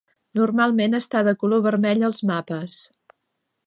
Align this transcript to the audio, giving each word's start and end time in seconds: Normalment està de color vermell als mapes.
Normalment 0.39 0.99
està 1.01 1.23
de 1.29 1.35
color 1.43 1.63
vermell 1.69 2.09
als 2.09 2.25
mapes. 2.35 2.83